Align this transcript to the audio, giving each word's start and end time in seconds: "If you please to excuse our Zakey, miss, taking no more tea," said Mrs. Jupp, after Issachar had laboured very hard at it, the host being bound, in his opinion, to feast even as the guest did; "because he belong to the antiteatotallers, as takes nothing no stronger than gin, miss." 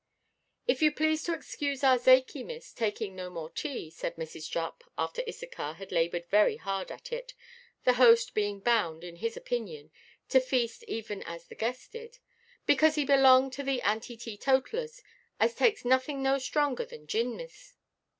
"If 0.65 0.81
you 0.81 0.91
please 0.91 1.21
to 1.25 1.33
excuse 1.35 1.83
our 1.83 1.99
Zakey, 1.99 2.43
miss, 2.43 2.73
taking 2.73 3.15
no 3.15 3.29
more 3.29 3.51
tea," 3.51 3.91
said 3.91 4.15
Mrs. 4.15 4.49
Jupp, 4.49 4.83
after 4.97 5.21
Issachar 5.29 5.73
had 5.73 5.91
laboured 5.91 6.25
very 6.25 6.57
hard 6.57 6.91
at 6.91 7.11
it, 7.13 7.35
the 7.83 7.93
host 7.93 8.33
being 8.33 8.61
bound, 8.61 9.03
in 9.03 9.17
his 9.17 9.37
opinion, 9.37 9.91
to 10.29 10.39
feast 10.39 10.83
even 10.87 11.21
as 11.21 11.45
the 11.45 11.53
guest 11.53 11.91
did; 11.91 12.17
"because 12.65 12.95
he 12.95 13.05
belong 13.05 13.51
to 13.51 13.61
the 13.61 13.79
antiteatotallers, 13.83 15.03
as 15.39 15.53
takes 15.53 15.85
nothing 15.85 16.23
no 16.23 16.39
stronger 16.39 16.83
than 16.83 17.05
gin, 17.05 17.37
miss." 17.37 17.75